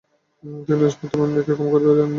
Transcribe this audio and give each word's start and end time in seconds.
তিনি 0.65 0.79
লেশমাত্র 0.81 1.23
অন্যায়কে 1.23 1.53
ক্ষমা 1.55 1.71
করিতে 1.71 1.87
জানেন 1.89 1.99
না। 1.99 2.09